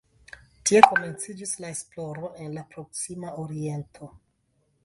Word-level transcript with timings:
Tie 0.69 0.79
komenciĝis 0.85 1.53
la 1.65 1.69
esploro 1.75 2.33
en 2.47 2.57
la 2.57 2.65
Proksima 2.73 3.35
Oriento. 3.45 4.11